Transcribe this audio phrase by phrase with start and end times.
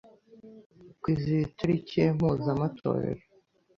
[1.01, 3.23] kwizihize teriki ye mpuzemetorero